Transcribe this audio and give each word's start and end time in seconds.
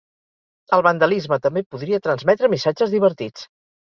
El 0.77 0.83
vandalisme 0.87 1.39
també 1.43 1.63
podria 1.75 2.01
transmetre 2.07 2.51
missatges 2.55 2.97
divertits! 2.99 3.47